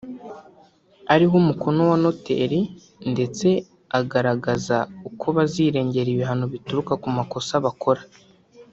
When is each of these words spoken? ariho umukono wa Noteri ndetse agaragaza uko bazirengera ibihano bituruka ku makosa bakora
ariho 1.13 1.33
umukono 1.41 1.81
wa 1.91 1.97
Noteri 2.05 2.59
ndetse 3.11 3.47
agaragaza 3.99 4.77
uko 5.09 5.25
bazirengera 5.37 6.07
ibihano 6.11 6.45
bituruka 6.53 6.93
ku 7.01 7.09
makosa 7.17 7.53
bakora 7.65 8.01